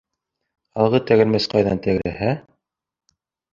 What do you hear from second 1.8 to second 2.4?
тәгәрәһә